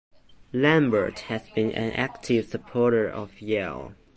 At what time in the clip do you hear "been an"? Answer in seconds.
1.51-1.91